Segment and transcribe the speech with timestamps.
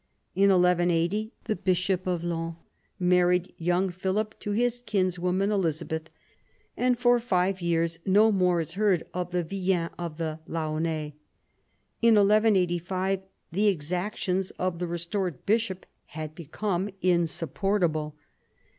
[0.33, 2.55] In 1180 the bishop of Laon
[2.97, 6.09] married young Philip to his kinswoman Elizabeth,
[6.75, 11.13] and for five years no more is heard of the villeins of the Laonnais.
[12.01, 18.15] In 1185 the exactions of the restored bishop had become insup portable.